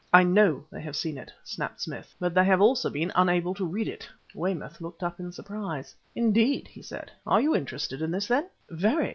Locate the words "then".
8.25-8.49